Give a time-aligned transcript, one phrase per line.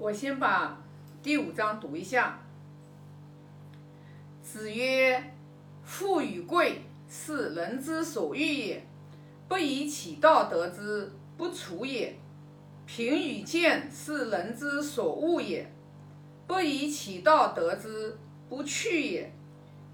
[0.00, 0.78] 我先把
[1.24, 2.38] 第五章读一下。
[4.40, 5.34] 子曰
[5.82, 8.86] ：“富与贵，是人之所欲也。
[9.48, 12.16] 不以其道得之，不处也。
[12.86, 15.68] 贫与贱，是人之所恶也。
[16.46, 18.16] 不以其道得之，
[18.48, 19.32] 不去也。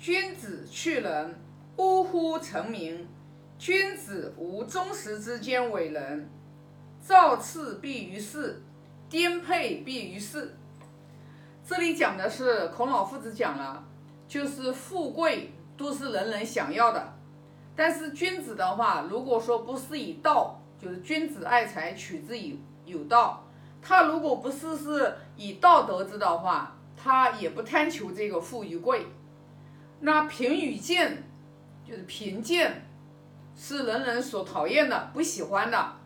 [0.00, 1.38] 君子去仁，
[1.76, 2.36] 呜呼！
[2.40, 3.06] 成名。
[3.56, 6.28] 君子无忠实之间为人。
[7.00, 8.60] 造次必于世。”
[9.12, 10.56] 颠沛必于世。
[11.68, 13.84] 这里讲的是孔老夫子讲了，
[14.26, 17.12] 就是富贵都是人人想要的，
[17.76, 23.44] 但是君子的话，如果说不是以道，就是君子爱财，取之以有道。
[23.82, 29.08] 他如果不是是以道得之的话，他也不贪求这个富与贵。
[30.00, 31.22] 那贫与贱，
[31.86, 32.86] 就是贫贱，
[33.54, 35.96] 是人人所讨厌的，不喜欢的。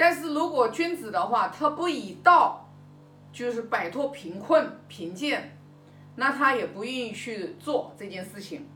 [0.00, 2.66] 但是如果君子的话，他不以道，
[3.30, 5.58] 就是摆脱贫困贫贱，
[6.16, 8.66] 那他也不愿意去做这件事情。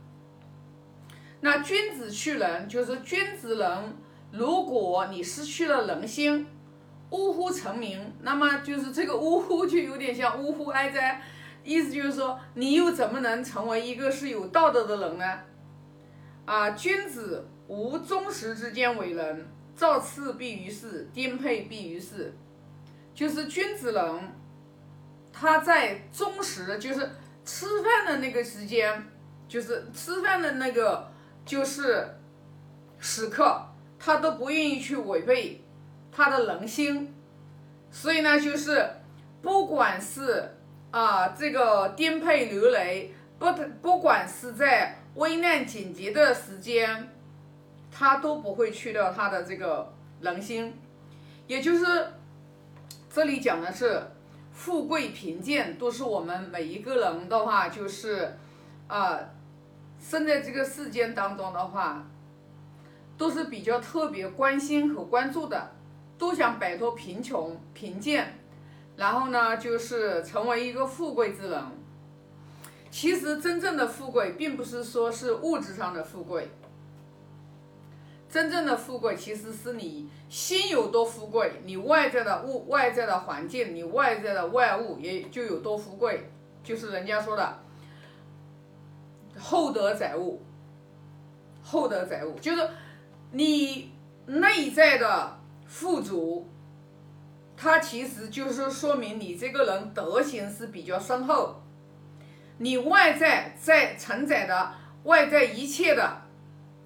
[1.41, 3.97] 那君子去仁，就是君子人，
[4.33, 6.47] 如果你失去了人心，
[7.09, 11.23] 呜呼成名，那么就是这个呜呼就有点像呜呼哀哉，
[11.65, 15.41] 意思就是说，你又怎么能成为一个是有道德的人呢？
[16.45, 19.49] 啊，君子无忠实之间为人。
[19.75, 22.33] 造次必于事，颠沛必于事，
[23.15, 24.33] 就是君子人，
[25.33, 27.11] 他在忠实，就是
[27.45, 29.05] 吃饭的那个时间，
[29.49, 31.11] 就是吃饭的那个
[31.45, 32.07] 就是
[32.99, 33.67] 时刻，
[33.99, 35.65] 他都不愿意去违背
[36.13, 37.13] 他的人心，
[37.91, 38.89] 所以呢，就是
[39.43, 40.57] 不管是
[40.93, 43.47] 啊这个颠沛流离，不
[43.83, 47.11] 不管是在危难紧急的时间。
[47.97, 50.75] 他都不会去掉他的这个人心，
[51.47, 52.09] 也就是
[53.09, 54.03] 这里讲的是
[54.53, 58.37] 富贵贫贱，都是我们每一个人的话，就是
[58.89, 59.21] 啊，
[60.01, 62.05] 生在这个世间当中的话，
[63.17, 65.71] 都是比较特别关心和关注的，
[66.19, 68.41] 都想摆脱贫穷贫贱，
[68.97, 71.63] 然后呢，就是成为一个富贵之人。
[72.91, 76.49] 其实真正的富贵，并不是说是物质上的富贵。
[78.35, 86.29] 真正的富贵，其实是你心有多富贵，你外在的物、外在的环境、你外在的外物也就有多富贵。
[86.65, 87.61] 就是人家说的
[89.39, 90.43] “厚德载物”，
[91.63, 92.69] 厚德载物，就是
[93.31, 93.93] 你
[94.27, 96.49] 内在的富足，
[97.57, 101.63] 它其实就是说明你这个人德行是比较深厚。
[102.59, 104.73] 你外在在承载的
[105.05, 106.23] 外在一切的，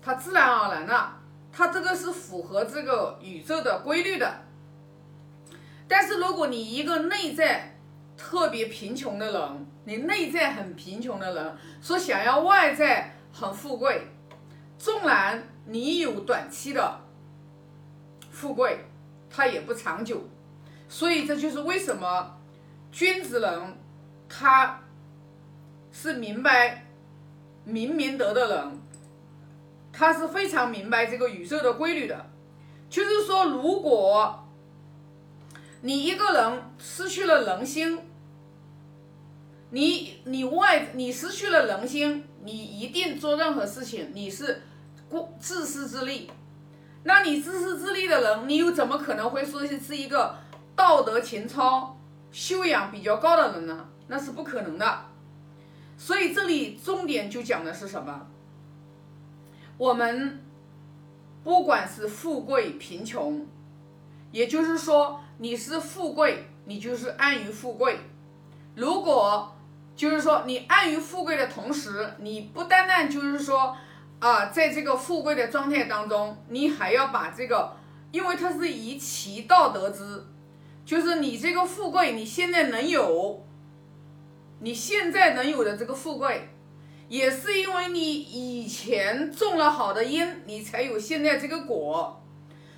[0.03, 1.18] 它自然而然的。
[1.53, 4.43] 它这个是符合这个宇宙的规律的，
[5.89, 7.77] 但是如果你一个内在
[8.17, 14.09] 特别贫穷的人，你内在很贫穷的人，说想要外在很富贵，
[14.79, 17.01] 纵然你有短期的
[18.31, 18.85] 富贵，
[19.31, 20.29] 它也不长久，
[20.89, 22.39] 所以这就是为什么
[22.93, 23.79] 君子人
[24.29, 24.81] 他
[25.91, 26.85] 是明白
[27.65, 28.81] 明明德的人。
[29.99, 32.31] 他是非常明白这个宇宙的规律的，
[32.89, 34.47] 就是说，如果
[35.81, 37.99] 你一个人失去了人心，
[39.71, 44.63] 你你外你失去了人心，你一定做任何事情你是
[45.09, 46.31] 过自私自利，
[47.03, 50.37] 那你自私自利的人，你又怎么可能会说是一个
[50.77, 51.99] 道德情操、
[52.31, 53.89] 修养比较高的人呢？
[54.07, 55.01] 那是不可能的。
[55.97, 58.29] 所以这里重点就讲的是什么？
[59.79, 60.41] 我们
[61.45, 63.47] 不管是富贵贫穷，
[64.33, 68.01] 也就是说你是富贵，你就是安于富贵。
[68.75, 69.57] 如果
[69.95, 73.77] 就是说你安于富贵的同时，你不单单就是说
[74.19, 77.77] 啊，在这个富贵的状态当中，你还要把这个，
[78.11, 80.25] 因为它是以其道得之，
[80.85, 83.45] 就是你这个富贵，你现在能有，
[84.59, 86.49] 你现在能有的这个富贵。
[87.09, 92.23] 也是因为你以前种了好的因，你才有现在这个果。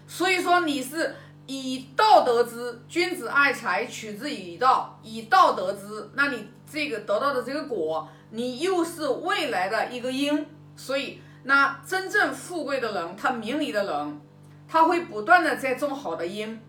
[0.07, 1.17] 所以说你是
[1.47, 10.47] 以道得之，君子爱财，取之以道，以道得之，那你这个得到的这个果，你又是未来的一个因。
[10.77, 14.21] 所以那真正富贵的人，他明理的人，
[14.69, 16.61] 他会不断的在种好的因，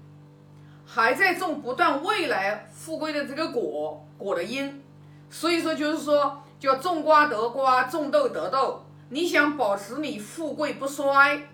[0.83, 4.81] 还在种不断未来富贵的这个果果的因。
[5.29, 6.40] 所以说就是说。
[6.61, 8.85] 叫种瓜得瓜，种豆得豆。
[9.09, 11.49] 你想保持你富贵不衰，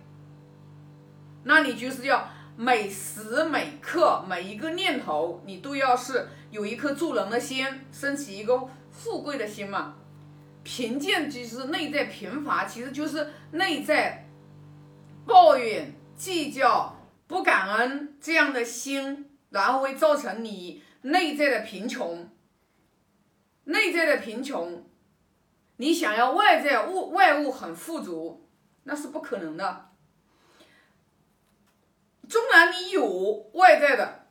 [1.44, 9.95] 那你就是要每时每刻每一个念头，你都要是有一颗助人的心，升起一个富贵的心嘛。
[10.63, 14.27] 贫贱即是内在贫乏，其实就是内在
[15.25, 22.30] 抱怨、计较、不感恩这样的心，然后会造成你内在的贫穷。
[23.63, 24.86] 内在的贫穷，
[25.78, 28.48] 你想要外在物外物很富足，
[28.84, 29.90] 那是不可能的。
[32.28, 34.28] 纵然你有外在的，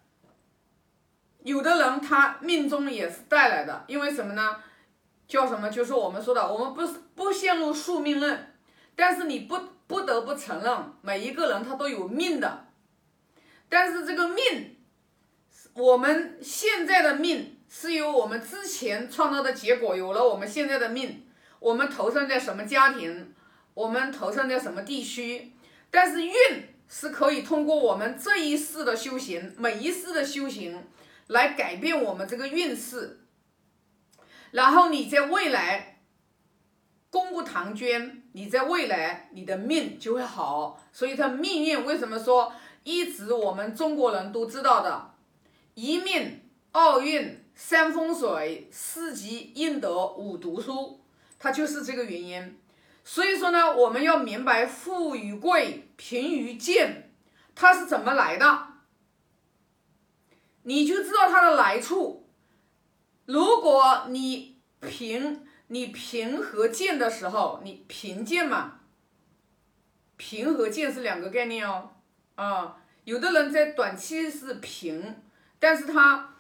[1.43, 4.63] 有的人他命中也是带来的，因为什么呢？
[5.27, 5.71] 叫什么？
[5.71, 8.55] 就是我们说的，我们不不陷入宿命论，
[8.95, 12.67] 但是你不不得不承认，每一个人他都有命的，
[13.69, 14.77] 但是这个命，
[15.75, 21.25] 我们现在的命是由我们之前创造的结果，有了我们现在的命，
[21.58, 23.35] 我们投生在什么家庭，
[23.75, 25.53] 我们投生在什么地区，
[25.91, 26.32] 但是运
[26.88, 30.85] 是可以通过我们这一世的修行，每一世的修行
[31.29, 33.20] 来改变我们这个运势。
[34.53, 36.00] 然后你在未来
[37.11, 40.81] 功不唐捐，你在未来你的命就会好。
[40.93, 42.52] 所以他命运为什么说
[42.85, 45.14] 一直我们中国人都知道的
[45.75, 46.43] 一命
[46.73, 51.00] 二运三风水四积阴德五读书，
[51.38, 52.59] 它就是这个原因。
[53.05, 57.12] 所以说呢，我们要明白富与贵、贫与贱，
[57.55, 58.67] 它是怎么来的，
[60.65, 62.29] 你就知道它的来处。
[63.27, 68.81] 如果你贫，你贫和贱的时候，你贫贱嘛，
[70.17, 71.91] 贫和贱是两个概念哦。
[72.35, 75.23] 啊，有的人在短期是贫，
[75.59, 76.35] 但是他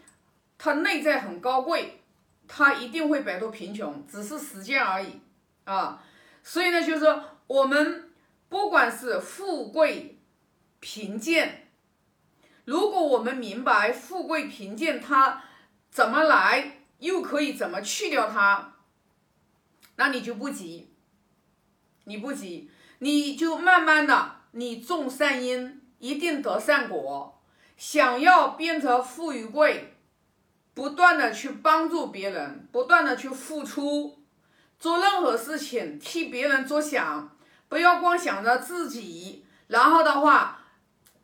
[0.58, 2.02] 他内在很高贵，
[2.48, 5.20] 他一定会摆脱贫穷，只是时间而已
[5.64, 6.02] 啊。
[6.42, 8.10] 所以呢，就是说我们
[8.48, 10.18] 不管是富贵
[10.80, 11.68] 贫贱，
[12.64, 15.42] 如果我们明白富贵贫贱它
[15.90, 16.72] 怎么来。
[16.98, 18.72] 又可以怎么去掉它？
[19.96, 20.88] 那你就不急，
[22.04, 22.70] 你不急，
[23.00, 27.38] 你就慢慢的，你种善因，一定得善果。
[27.76, 29.95] 想要变成富与贵，
[30.76, 34.18] 不断的去帮助别人，不断的去付出，
[34.78, 37.34] 做任何事情替别人着想，
[37.70, 39.46] 不要光想着自己。
[39.68, 40.60] 然后的话，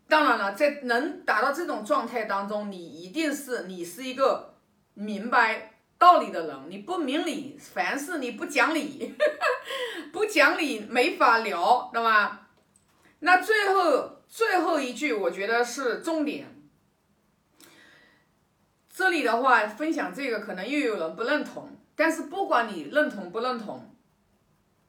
[0.09, 4.49] 当然了，在能达到这种状态当中，你一定是你是一个。
[4.95, 9.15] 明白道理的人，你不明理，凡事你不讲理，
[10.13, 12.49] 不讲理没法聊，对吧？
[13.21, 16.52] 那最后最后一句，我觉得是重点。
[18.93, 23.97] 这里的话分享这个，可能又有人不认同，但是不管你认同不认同，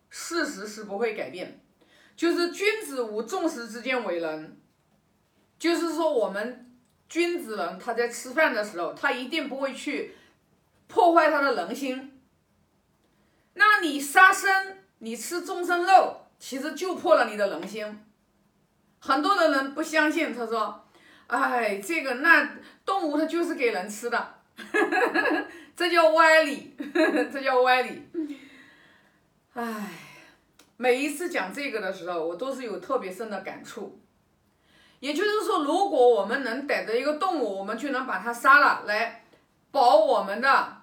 [0.09, 1.63] 事实是不会改变。
[2.15, 4.61] 就是君子无众食之见为人，
[5.57, 6.59] 就是说我们。
[7.09, 10.15] 君子人，他在吃饭的时候，他一定不会去
[10.87, 12.19] 破坏他的人心。
[13.53, 18.03] 那你杀生，你吃众生肉，其实就破了你的人心。
[18.97, 20.82] 很多的人不相信，他说
[21.27, 22.49] ：“哎，这个那
[22.85, 24.35] 动物它就是给人吃的，
[25.75, 26.75] 这叫歪理，
[27.31, 28.07] 这叫歪理。”
[29.53, 29.89] 哎，
[30.77, 33.99] 每一次讲这个的时候，我都是有特别深的感触。
[34.99, 39.25] 也就是说，如果我们能逮着一个动物，我们就能把它杀了，来
[39.69, 40.77] 保我们的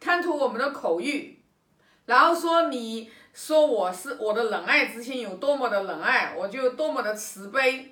[0.00, 1.38] 贪图我们的口欲，
[2.06, 7.91] 然后说你说我是我的仁爱之心有多么的仁爱，我就多么的慈悲，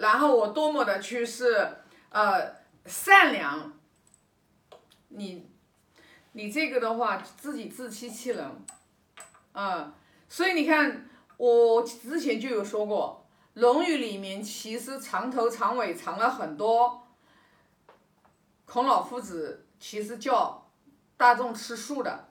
[0.00, 1.76] 然后我多么的去是
[2.08, 3.78] 呃善良，
[5.08, 5.46] 你
[6.32, 8.64] 你这个的话自己自欺欺人，
[9.52, 9.92] 啊，
[10.26, 13.26] 所以你看我之前就有说过。
[13.60, 17.06] 《论语》里面其实藏头藏尾藏了很多，
[18.64, 20.70] 孔老夫子其实叫
[21.18, 22.30] 大众吃素的，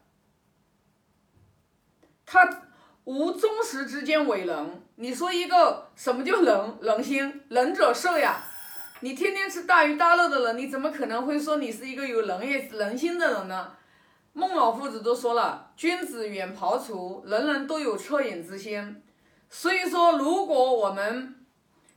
[2.25, 2.63] 他
[3.03, 4.88] 无忠实之间为人。
[5.01, 6.77] 你说一个什么叫人？
[6.81, 8.43] 人心，仁者寿呀。
[8.99, 13.71] 你天天吃大鱼大肉的人，你怎么可能会说你是一个有仁业人心的人呢？
[14.33, 19.01] 孟老夫子都说了，君子远庖厨，人人都有恻隐之心。
[19.49, 21.33] 所以说，如果我们，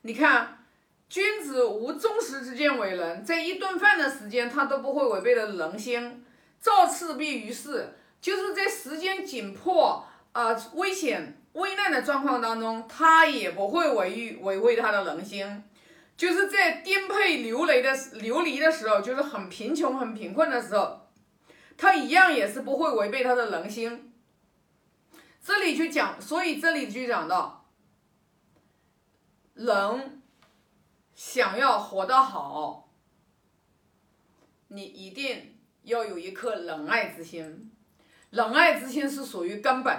[0.03, 0.65] 你看，
[1.09, 6.25] 君子无忠实之见为人，在一顿饭的时间，他都不会违背了人心。
[6.61, 15.65] 造次必于事，就是在时间紧迫、啊危险、危难的状况当中，他也不会违于违背他的人心。
[16.17, 21.09] 就是在颠沛流离的流离的时候，就是很贫穷、很贫困的时候，
[21.77, 24.13] 他一样也是不会违背他的人心。
[25.43, 27.67] 这里就讲，所以这里就讲到，
[29.55, 30.23] 人
[31.15, 32.89] 想要活得好，
[34.69, 37.73] 你一定要有一颗仁爱之心。
[38.31, 39.95] 仁爱之心是属于根本，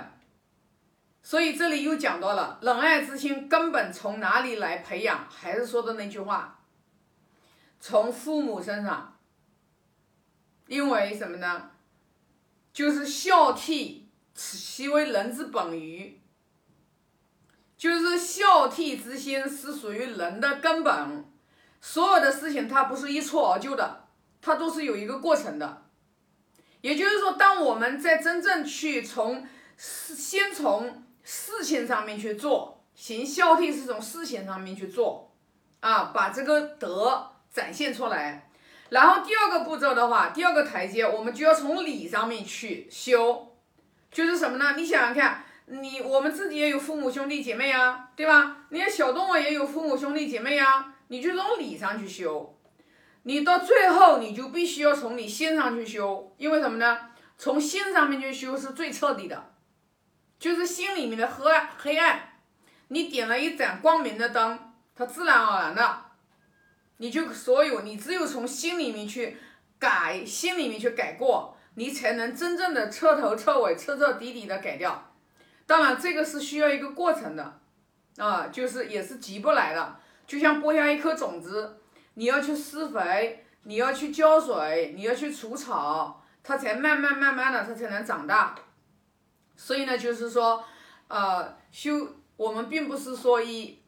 [1.23, 5.25] 所以这里又讲到了仁爱之心根本从哪里来培养？
[5.29, 6.59] 还是说的那句话，
[7.79, 9.17] 从父母身上。
[10.67, 11.71] 因为什么呢？
[12.71, 14.03] 就是孝悌，
[14.33, 16.19] 其为人之本于。
[17.77, 21.25] 就是孝悌之心是属于人的根本，
[21.81, 24.07] 所有的事情它不是一蹴而就的，
[24.41, 25.85] 它都是有一个过程的。
[26.81, 29.45] 也就是说，当我们在真正去从
[29.77, 35.31] 先从事情上面去做，行孝悌是从事情上面去做，
[35.79, 38.49] 啊，把这个德展现出来。
[38.89, 43.55] 然后第二个步骤的话，第二个台阶，我们就要从理上面去修，
[44.11, 44.75] 就是什么呢？
[44.77, 45.45] 你想想看。
[45.67, 48.65] 你我们自己也有父母兄弟姐妹呀，对吧？
[48.67, 52.53] 你看小动物也有父母兄弟姐妹呀，你就从理上去修，
[53.23, 56.99] 你到最后你就必须要从你心上去修，因为什么呢？
[57.37, 59.52] 从心上面去修是最彻底的，
[60.43, 62.19] 就是心里面的黑暗黑暗，
[62.89, 64.59] 你点了一盏光明的灯，
[64.93, 66.01] 它自然而然的，
[66.97, 69.37] 你就所有你只有从心里面去
[69.79, 75.13] 改，心里面去改过，你才能真正的彻头彻尾、彻彻底底的改掉。
[75.65, 77.61] 当然，这个是需要一个过程的，
[78.17, 79.95] 啊，就是也是急不来的。
[80.27, 81.79] 就像播下一颗种子，
[82.15, 88.53] 你要去施肥，你要去浇水，你要去除草，它才慢慢慢慢的，它才能长大。
[89.55, 90.63] 所以呢，就是说，
[91.07, 92.07] 呃，修
[92.37, 93.79] 我们并不是说一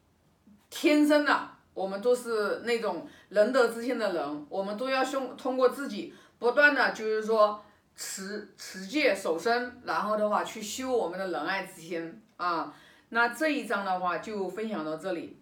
[0.70, 7.62] 天生的，我们都是那种仁德之心的人，我们都要修通过自己不断的，就是说。
[7.98, 12.76] 持持戒守身，然后的话去修我们的仁爱之心啊。
[13.08, 15.40] 那这一章的话就分享到这里。